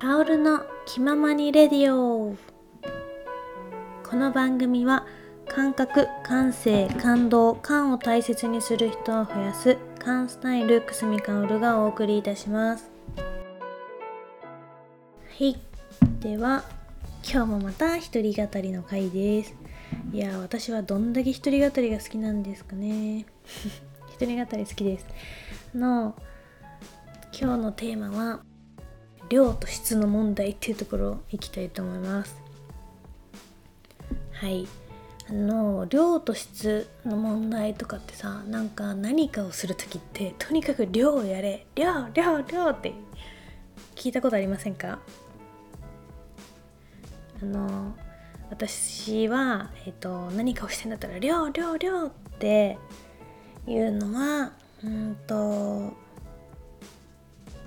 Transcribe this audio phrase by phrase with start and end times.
[0.00, 2.36] カオルの気ままにレディオ。
[4.08, 5.04] この番組は
[5.48, 12.92] 感覚感性感動感を大切にする人を増やす感スタイルくすみかおるがお送りいたします。
[13.16, 13.24] は
[15.44, 15.56] い。
[16.20, 16.62] では
[17.28, 19.56] 今日もまた一人語りの回です。
[20.12, 23.26] いや私はどんだけ一人語りが好きなんですかね。
[24.14, 25.06] 一人語り好きです。
[25.74, 26.14] の
[27.32, 28.42] 今日のテーマは
[29.28, 32.36] 量と質の問題っていうところいきたいと思います。
[34.32, 34.66] はい。
[35.28, 41.66] あの量と質の問題とかってさなんか何かをする時ってとにかく量をやれ。
[41.74, 42.94] 量量量って
[43.94, 45.00] 聞いたことありませんか？
[47.42, 47.94] あの
[48.48, 52.78] 私は、えーと、何かをしてんだったら「量量量」って
[53.66, 54.52] いうのは
[54.82, 55.92] うんと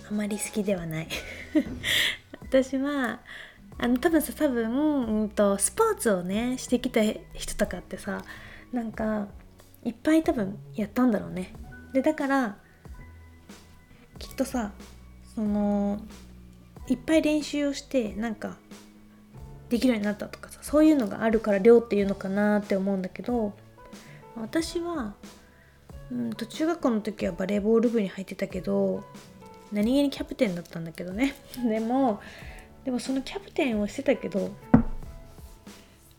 [0.10, 1.08] あまり好きではない。
[2.42, 3.20] 私は
[3.78, 4.72] あの多分さ多分、
[5.22, 7.02] うんと、スポーツをねしてきた
[7.34, 8.24] 人とかってさ
[8.72, 9.28] なんか
[9.84, 11.54] いっぱい多分やったんだろうね。
[11.94, 12.58] でだから
[14.20, 14.72] きっとさ
[15.36, 16.00] その
[16.88, 18.58] いっぱい練習をしてなんか
[19.70, 23.54] できるようになったとかさそういうのがあるから量っていうのかなって思うんだけど
[24.36, 25.16] 私は、
[26.12, 29.04] うんと中学校の時はバレーボール部に入ってたけど
[29.72, 31.36] 何気にキャプテンだったんだけどね。
[31.68, 32.22] でも
[32.84, 34.52] でもそのキャプテンをしてたけど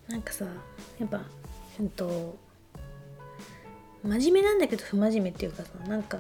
[0.09, 0.45] なんかさ
[0.99, 1.23] やっぱ
[1.81, 2.39] えっと
[4.05, 6.19] 真面目なんだけど不真面目っていうかさなんか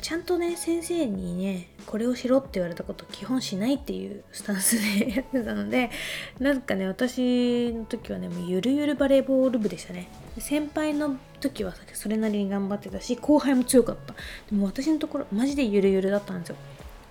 [0.00, 5.90] ちゃんとね先生にねこれをしろって言われたこと基本しないっていうスタンスで やってたので
[6.38, 10.08] なんかね私の時はねもうゆるゆるバレーボール部でしたね。
[10.38, 14.14] 先輩の時はそれなりに頑張ってたし後輩も強かった。
[14.50, 16.56] でも私のところマジでゆるゆるだったんですよ。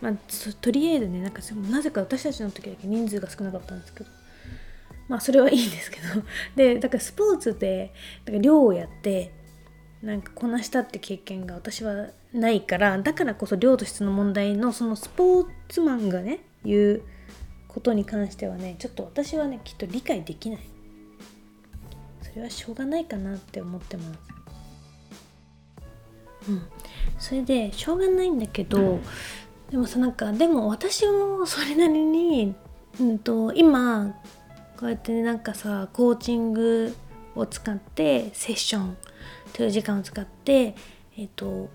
[0.01, 0.13] まあ、
[0.61, 4.09] とりあえずねなんかなぜか私たちの時だけ人数が少なかったんですけど。
[5.09, 6.07] まあそれはいいんですけど。
[6.55, 7.93] でだからスポーツで
[8.25, 9.31] だから量をやって
[10.01, 17.01] なんかこなしたって経験が私はないからだからこそ量と質の問題のそのスポーツマンがね言う
[17.67, 20.59] ことに関してはねちょっと私はねきっと理解できない。
[22.29, 24.19] それはしょうがないかなって思ってます。
[26.49, 26.61] うん。
[27.19, 28.99] それでしょうがないんだけど
[29.69, 32.55] でもさなんかでも私もそれなりに、
[32.99, 34.15] うんと、今
[34.77, 36.95] こうやってなんかさコーチング
[37.35, 38.97] を使ってセッション
[39.53, 40.75] という時間を使って
[41.17, 41.69] えっ、ー、と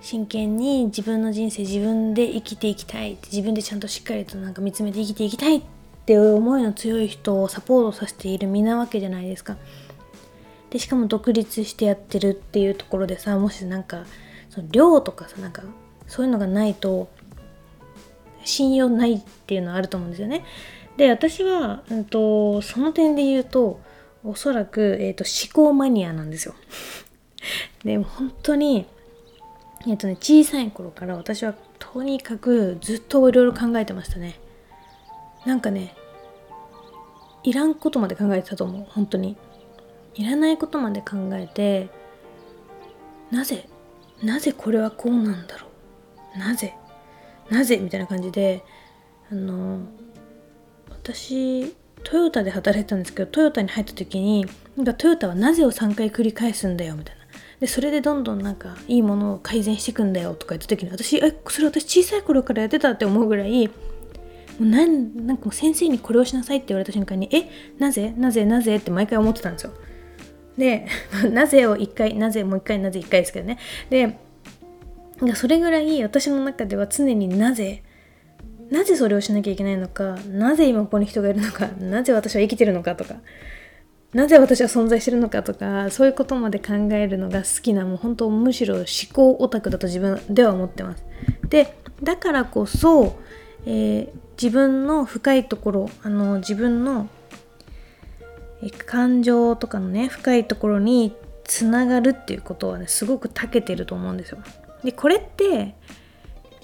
[0.00, 5.62] 真剣に自分の人生自分で生きていきたい自分でちゃんとしっかりとなんか見つめて生きていきたいっ
[6.12, 9.56] ていう思いの強い人をサポートさせている身なわけじゃないですか。
[10.68, 14.04] でしかも独立してやってるっていうところでさもしなんか
[14.50, 15.62] その量とかさなんか
[16.06, 17.08] そういうのがないと
[18.44, 20.44] 信用ないっていうのはあると思うんですよね。
[20.98, 23.80] で私は、うんと、その点で言うと
[24.22, 26.54] おそらく、えーと、思考マニアなんですよ。
[27.84, 28.84] で本当に
[29.86, 34.38] えっ、ー、とね小さい頃から私はとにかくずっといろいろ考えてましたね。
[35.46, 35.96] なんかね
[37.44, 38.86] いらんことまで考えてたと思う。
[38.88, 39.36] 本当に。
[40.14, 41.88] いらないことまで考えて
[43.30, 43.66] なぜ
[44.22, 45.66] なぜこれはこうなんだろ
[46.36, 46.38] う。
[46.38, 46.74] なぜ
[47.50, 48.62] なぜみたいな感じで
[49.30, 49.80] あの
[50.90, 57.22] 私トヨタで働いてたんですけどトヨタに入った時になんかトヨタはなぜを3回繰り返すんだよみたいな。
[57.60, 63.70] でそれでどんどんなんかいいものを改善していくんだよとか言った時に私えそれ私小さい頃からやってたって思うぐらい
[64.58, 67.48] もうなんなんかもう先生にこれをしなさいって言われた瞬間にえ
[67.78, 69.72] なぜなぜなぜって毎回思ってたんですよ。
[70.56, 70.86] で
[71.30, 73.58] なぜを1回なぜもう1回なぜ1回ですけどね。
[73.90, 74.18] で
[75.34, 77.82] それぐらい私の中では常になぜ
[78.70, 83.16] なぜそれをしなきゃいけないのかなぜ今ここに人がいるのかなぜ私は生きてるのかとか
[84.14, 91.04] なぜ私は存在してるのかとかそういうことまで考えるのが好きなもう本当むしろ思考オタクだと自分では思ってます。
[91.48, 93.16] でだからこそ、
[93.66, 97.08] えー、自分の深いところあの自分の
[98.86, 101.14] 感情とかのね深いところに
[101.44, 104.38] つながるっていうことはねすごく長けてると思うんですよ。
[104.84, 105.74] でこれって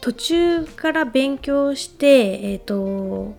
[0.00, 3.34] 途中から勉強してえっ、ー、と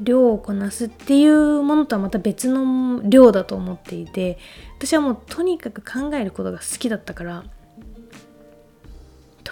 [0.00, 4.38] 量をこなすっていうものとはまた別の量だと思っていて
[4.78, 7.44] 私はもうとにかく考えることが好きだったから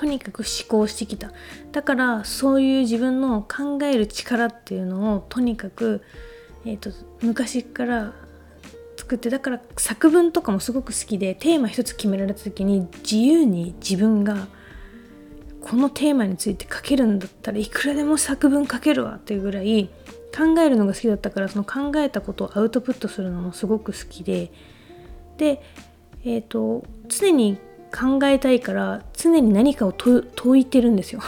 [0.00, 1.31] とにかく思考してきた。
[1.73, 6.00] だからそういう自分の考える力っていうのをとにかく、
[6.64, 8.14] えーと、昔から
[8.97, 14.49] 作ってだから作文とかもすごく好きでテーマ一つ決められた時に自由に自分が
[15.61, 19.91] このテーマについて書けるんだったらいくらでも作文書けるわっていうぐらい
[20.35, 24.50] 考えるのが好きだったからその考えたことをアウトプットするのもすごく好きで。
[25.37, 25.61] で
[26.25, 27.58] えっ、ー、と常に
[27.90, 31.20] 考えたいから常に何かを問いてるんですよ。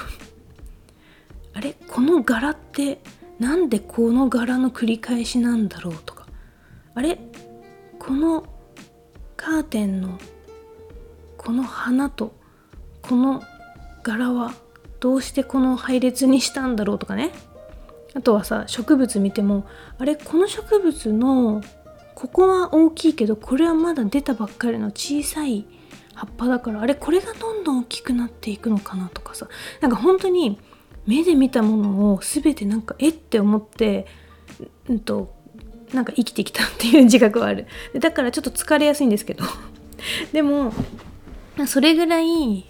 [1.55, 3.00] あれこの柄って
[3.38, 6.26] なんでこの柄の繰り返しなんだろうとか。
[6.94, 7.19] あれ
[7.99, 8.44] この
[9.37, 10.19] カーテンの
[11.37, 12.32] この花と
[13.00, 13.43] この
[14.03, 14.55] 柄は
[15.00, 17.32] どうしてこの配列にしたんだろうとかね。
[18.14, 19.67] あとはさ植物見ても
[19.99, 21.62] あれこの植物の
[22.14, 25.64] ここは大きいけどこれはまだ出たばっかりの小さい
[26.14, 29.49] 葉っぱだからあれこれがどんどん大きくなっていくのかなとかさ。
[29.81, 30.59] なんか本当に
[31.06, 34.06] 目で見たものを全てなんかえって思って
[34.88, 35.35] うんと
[35.93, 37.67] なんか生きてきたっていう自覚はある。
[37.99, 39.44] だからちょっと疲れやすいんですけど。
[40.32, 40.73] でも
[41.67, 42.67] それぐらい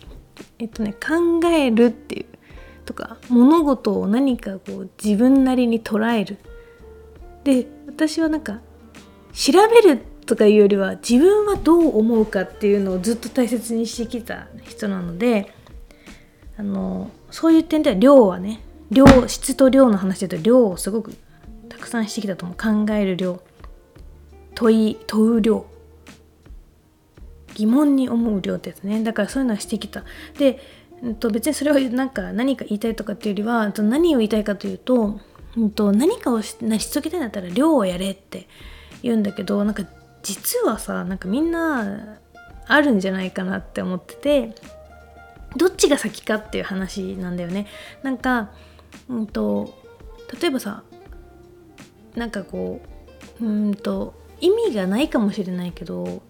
[0.59, 2.27] えっとね考えるっていう
[2.85, 6.39] とか物事を何かこう自分なりに捉える。
[7.45, 8.61] で私はなんか
[9.33, 15.53] 調べるとかいうよりは自分はどう思うかっていうのをずっと大切にしてきた人なので
[16.57, 21.15] あのそういう点では量はね量質と量の話で言うと量をすごく
[21.69, 22.87] たくさんしてきたと思う。
[22.87, 23.43] 考える量。
[24.55, 25.67] 問い問う量。
[27.55, 29.03] 疑問に思う量ってやつね。
[29.03, 30.05] だからそういうのはしてきた。
[30.39, 30.61] で、
[31.03, 35.21] うん、と別にそれをなんか何か言いたいとかっていうよりは何を言いたいかというと,、
[35.57, 38.49] うん、と何かを成し遂げたいんだったら量をやれって
[39.03, 39.85] 言うんだけどなんか
[40.23, 42.19] 実はさなんかみんな
[42.67, 44.55] あるんじゃないかなって思ってて
[45.57, 47.67] どっちが先かっていう話なんだよね。
[48.03, 48.51] なんか
[49.09, 49.75] うんと
[50.41, 50.83] 例えばさ
[52.15, 52.81] なんかこ
[53.41, 56.23] ううんと意味がないかもしれないけど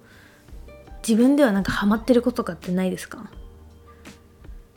[1.07, 3.31] 自分ではなんかハマってることとかってないですか？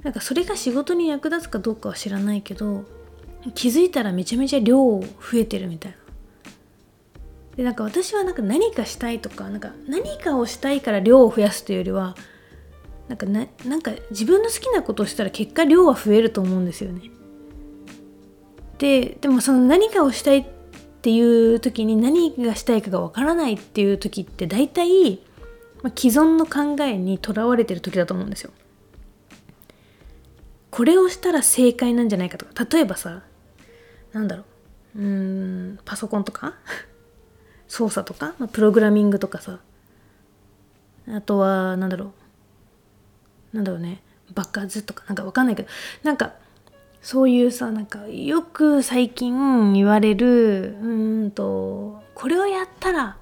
[0.04, 2.86] なんかそれが仕事に役立つかどうかは知らないけど
[3.56, 5.98] 気づいたらめちゃめちゃ量増えてるみたいな。
[7.56, 12.16] でなんか私はなんか何かしたいとかなんか何かをしたいから量を増やすというよりは
[13.08, 17.12] なんかななんか自分の好きなことをしたら結果量は増えると思うんですよね。
[18.78, 20.46] ででもその何かをしたいっ
[21.02, 25.20] ていう時に何がしたいかがわからないっていう時って大体、
[25.84, 28.52] まあ、既存の考えにとらわれてる時だと思うんですよ。
[30.72, 33.22] これをしたら正解なんじゃないかとか例えばさ
[34.12, 34.44] なんだろ
[34.98, 36.56] ううんパソコンとか？
[37.68, 39.60] 操作とか、まあ、プログラミングとかさ。
[41.08, 42.14] あとはなんだろ
[43.54, 43.56] う。
[43.56, 44.02] なんだろうね。
[44.34, 45.70] 爆発とかなんかわかんないけど。
[46.04, 46.34] なんか
[47.02, 53.18] そういうさなんかよく最近言われるうんとこれをやったら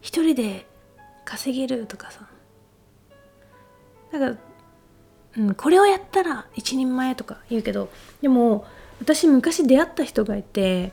[0.00, 0.66] 一人で
[1.24, 2.26] 稼げるとかさ。
[4.12, 4.40] なんか、
[5.36, 7.90] うん、これをやったら一人前とか言うけど。
[8.22, 8.64] でも
[9.00, 10.92] 私昔出会った人がいて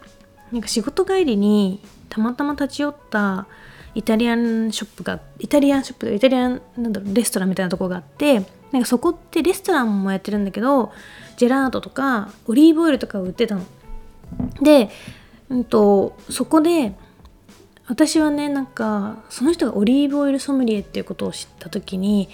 [0.52, 1.80] なんか仕事帰りに
[2.14, 3.48] たまたま立ち寄った
[3.96, 10.92] イタリアンショップがイタリアンショップイタリアンなんだろうレストランみたいなとこがあってなんかそこってレストランもやってるんだけど
[11.38, 13.66] ジェラートとかオリーブオイルとか売ってたの。
[14.62, 14.90] で、
[15.50, 16.96] うんと、そこで
[17.88, 22.30] 私はねなんかその人がオリーブオイルソムリエっていうことを知った時に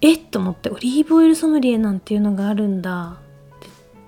[0.00, 3.18] えっと思ってオリーブオイルソムリエなんていうのがあるんだ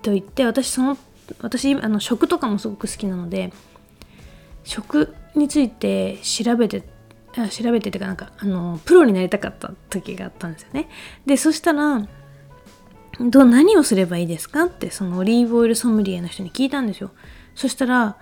[0.01, 0.97] と言って私その
[1.41, 3.53] 私あの食とかもすごく好きなので
[4.63, 6.83] 食について調べて
[7.33, 10.89] 調べててかなんかあのプロになりたかった時があったんですよね。
[11.25, 12.07] でそしたら
[13.19, 17.11] ど何をすればいいですかってそのオリーブオイルソムリエの人に聞いたんですよ。
[17.55, 18.17] そしたら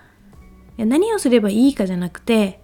[0.76, 2.60] 何をすればいいかじゃなくて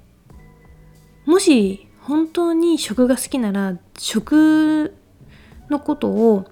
[1.27, 4.95] もし本当に食が好きなら食
[5.69, 6.51] のことを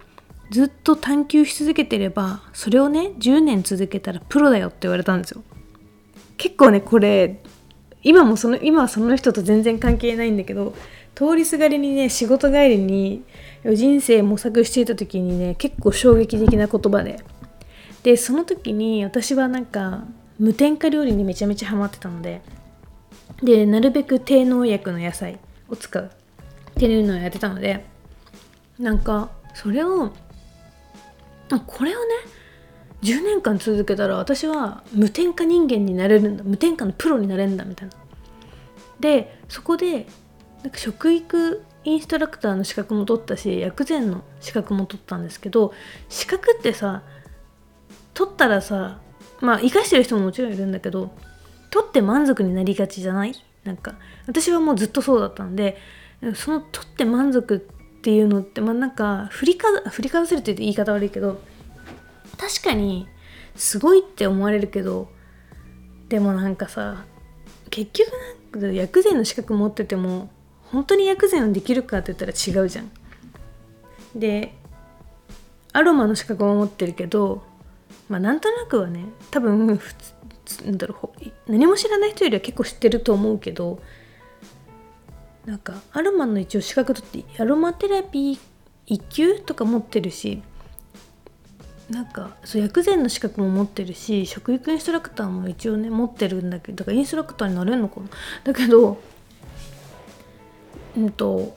[0.51, 5.43] ずっと探求し続けてればそれをね10年続けたらプロだよって言われたんですよ。
[6.37, 7.41] 結構ねこれ
[8.03, 10.75] 今もその今はその人と全然関係ないんだけど
[11.15, 13.25] 通りすがりにね仕事帰りに
[13.75, 17.21] 人生模索していた時にね結構衝撃的な言葉で。
[18.03, 20.05] でその時に私はなんか
[20.39, 22.41] 無添加料理にめちゃめちゃハマってたので
[23.43, 26.11] でなるべく低農薬の野菜を使う。
[26.77, 27.87] っていうのをやってたので
[28.79, 30.13] なんかそれを
[31.67, 32.07] これをね
[33.07, 37.95] 10年間続けたら私は無添加人間になれるんだ無添加のプロになれるんだみたいな。
[38.99, 40.07] でそこで
[40.63, 45.73] なんか食育インストラクターの資格も取ったし薬膳の資格も取ったんですけど
[46.09, 47.03] 資格ってさ
[48.15, 48.99] 取ったらさ
[49.41, 51.13] まあ生かしてる人ももちろんいるんだけど
[51.71, 53.35] 取って満足になりがちじゃない？
[53.65, 53.95] なんか
[54.27, 55.77] 私はもうずっとそうだったんで
[56.35, 57.59] その取って満足っ
[58.01, 61.41] ていうのってまあなんか振りか振りかざせるって言い方悪いけど
[62.39, 63.09] 確かに
[63.55, 65.09] すごいって思われるけど
[66.09, 67.05] でもなんかさ
[67.71, 68.13] 結局
[68.53, 70.31] なんか薬膳の資格持ってても
[70.71, 72.91] 本当に薬膳をできるかって言ったら違うじゃん。
[74.15, 74.55] で
[75.73, 77.43] アロマの資格も持ってるけど
[78.09, 79.95] まあなんとなくはね多分普
[80.47, 83.81] 通なんだろう何も知らない人よりは結構知ってると思うけど
[85.45, 88.39] なんかアロマの一応資格取ってアロマテラピー
[88.87, 90.43] 1級とか持ってるし
[91.91, 98.09] なんかそう薬膳の資格も持ってるし食育インストラクターも一応ね持ってるんだけどだからインストラクターになれるのかな
[98.45, 98.99] だけど
[100.97, 101.57] うんと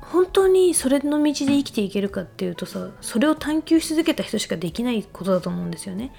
[0.00, 6.12] 本当にそれの道で生きていけるかっていうとさそれを探求し続けた人しかできないことだと思うんですよね。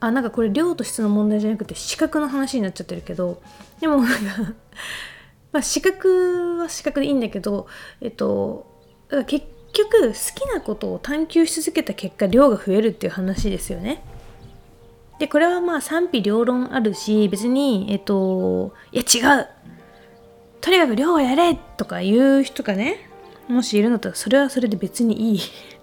[0.00, 3.40] あなんかこれ量と質の問題じゃなくて資格の話になっちゃってるけど
[3.80, 4.54] でもなんか
[5.52, 7.68] まあ資格は資格でいいんだけど
[8.00, 8.66] えっと
[9.26, 14.02] 結局好きなことを探求し続けた結果量が増えるっていう話ですよね。
[15.18, 19.48] でこれはまあ賛否両論あるし別にえっといや違う。
[20.60, 23.10] とにかく量をやれとか言う人がね
[23.48, 25.40] もしいるのとそれはそれで別にいい。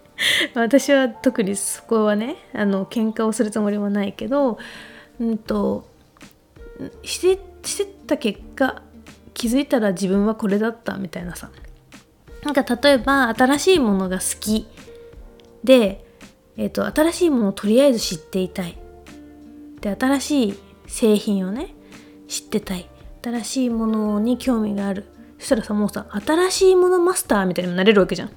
[0.53, 4.57] 私は特にそこはねあの喧嘩をするつもりもないけど
[5.19, 5.85] うんと
[7.03, 8.81] してしてた結果
[9.33, 11.49] 気づいたら自分はこれだったみたいなさ。
[12.43, 14.67] なんか例えば新しいものが好き
[15.63, 16.05] で、
[16.57, 18.77] えーと、新しいものをとりあえず知っていたい。
[19.79, 21.73] で新しい製品をね
[22.27, 22.89] 知ってたい。
[23.23, 25.05] 新しいものに興味がある。
[25.37, 28.31] そしたらさもうさ新しいものマスターみたいになれるわけじゃん。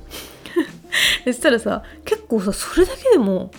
[1.24, 3.50] そしたらさ結構さそれだけでも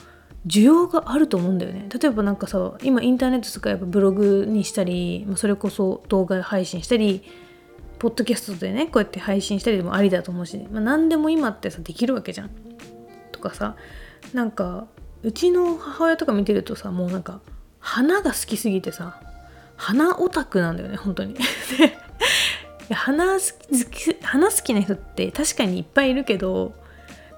[0.48, 1.88] 需要があると思うんだよね。
[1.92, 7.24] 例えばなんかさ今インターネットとかやっぱブログにしたり、まあ、それこそ動画配信したり
[8.06, 12.52] ポッドキャストでねこうやって配信したりでもありだと思うし、まあ、何でも今ってさできるわけじゃん。
[13.32, 13.76] とかさ
[14.32, 14.86] なんか
[15.24, 17.42] うちの母親とか見てるとさもうなんか
[17.80, 19.20] 花が好きすぎてさ
[19.76, 21.36] 花オタクなんだよね本当に。
[22.94, 23.40] 花好
[23.90, 26.76] き花好きな人って確かにいっぱいいるけど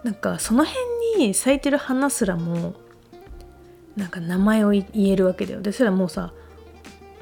[0.03, 0.85] なんかその辺
[1.27, 2.73] に咲いてる花すらも
[3.95, 5.61] なんか名前を言えるわけだよ。
[5.61, 6.33] でそれはもうさ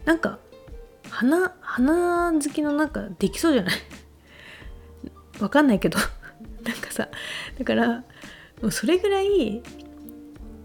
[0.05, 0.39] なんか
[1.09, 3.75] 花花好きのなんかできそうじゃない？
[5.39, 5.97] わかんないけど。
[6.63, 7.09] なんかさ
[7.59, 7.87] だから
[8.61, 9.61] もうそれぐらい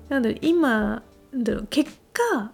[0.09, 1.03] なんだろう今
[1.35, 2.53] だろう結果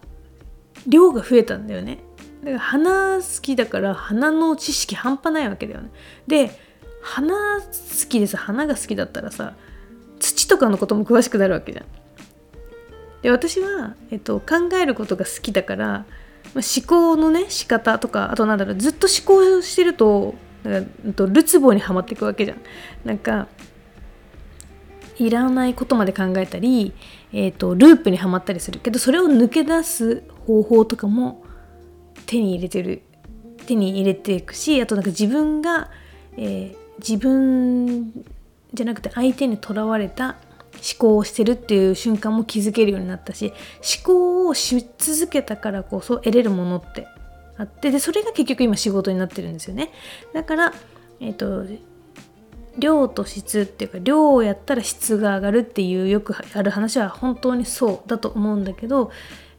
[0.85, 1.99] 量が増えたんだよね。
[2.41, 5.91] だから花好きだから花の知識半端ないわけだよね。
[6.27, 6.59] で
[7.01, 9.53] 花好きでさ花が好きだったらさ
[10.19, 11.85] 土とかのことも詳しくなるわけじゃん。
[13.21, 16.05] で私は、えっと、考えることが好きだから、
[16.53, 22.57] まあ、思考のね仕方とかあとなんだろうずっと思考してるとなんか、と、るつぼにはまっていくわけじゃん。
[23.05, 23.47] なんか
[25.17, 26.93] いらないことまで考えたり、
[27.33, 28.79] えーと、ループにはまったりする。
[28.79, 31.43] けどそれを抜け出す方法とかも
[32.25, 33.01] 手に入れてる。
[33.65, 35.91] 手に入れていくしあとなんか自分が、
[36.37, 38.13] えー、自分
[38.73, 40.37] じゃなくて相手にとらわれた
[40.77, 43.53] 思考をしてるっていう瞬間も気づけるようになったし
[43.97, 47.07] 思考をし続けたからこそ得れるものって
[47.57, 49.91] あってでそれが結局今仕事になってるんですよね
[50.33, 50.73] だから
[51.19, 51.65] えっ、ー、と
[52.77, 59.11] 量と質っていうか量をやったら質が上がるっていうよくある話は本当にそうだと思うんだけど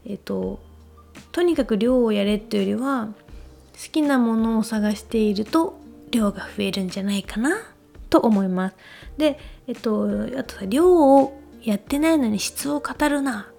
[0.05, 0.59] えっ、ー、と
[1.31, 3.09] とにかく量をやれっていうよりは
[3.73, 5.79] 好きなものを探していると
[6.11, 7.57] 量が増えるんじゃないかな
[8.09, 8.75] と思います。
[9.17, 13.51] で、えっと、あとさ、量をやってないのに質を語るな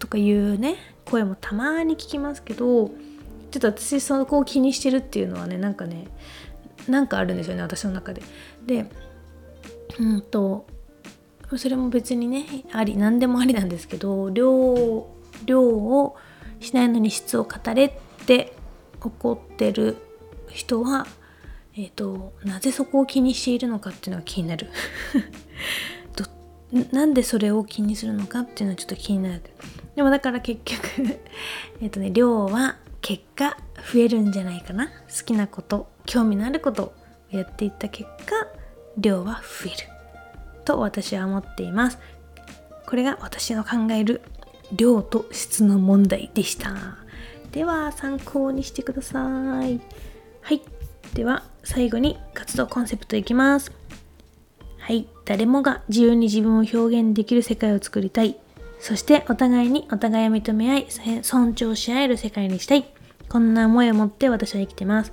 [0.00, 6.08] とかいうね、声もたまに聞きますけど、ちょっと私そこを気にしてるっていうのはね、なんかね、
[6.88, 8.22] なんかあるんですよね、私の中で。
[8.66, 8.90] で、
[10.00, 10.66] うんと、
[11.56, 15.06] それも別にね、あり、何でもありなんですけど、量、
[15.46, 16.16] 量を
[16.58, 17.92] しないのに質を語れっ
[18.26, 18.52] て
[19.00, 19.96] 怒ってる
[20.48, 21.06] 人は
[21.76, 24.68] えっ、ー、となぜそこを気にしているのかっていうのが気になる。
[26.92, 29.42] なんでそれを気にするのかっていうのはちょっと気になる。
[29.96, 31.18] でもだから結局
[31.82, 33.56] えっとね量は結果
[33.92, 34.86] 増えるんじゃないかな。
[34.86, 34.92] 好
[35.24, 36.92] きなこと興味のあることを
[37.30, 38.46] やっていった結果
[38.96, 39.76] 量は増える。
[40.64, 41.98] と私は思っています。
[42.86, 44.22] これが私の考える
[44.72, 46.98] 量と質の問題でした。
[47.50, 49.18] では参考にしてくださ
[49.66, 49.80] い。
[50.40, 50.62] はい。
[51.14, 53.72] では最後に活動コンセプトいきます。
[54.78, 55.06] はい。
[55.24, 58.36] 誰もが自由に自分を表現できる世界を作りたい。
[58.80, 60.86] そしてお互いにお互いを認め合い
[61.22, 62.84] 尊重し合える世界にしたい。
[63.28, 65.12] こんな思いを持って私は生きてます。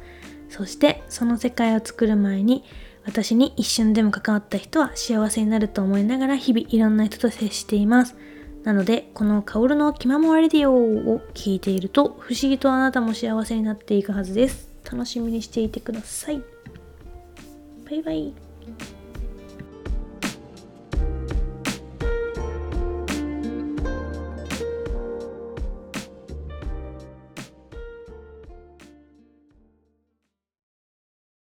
[0.49, 2.63] そしてその世界を作る前に
[3.05, 8.15] 私に一瞬でも関わった人は幸せになると思いながら日々いろんな人と接しています。
[8.63, 10.73] なのでこの「薫の気まもレディオ」
[11.13, 14.76] を聞いていると不思議とあなたも幸せになっていくはずです。
[14.89, 16.41] 楽しみにしていてください。
[17.89, 18.33] バイバイ。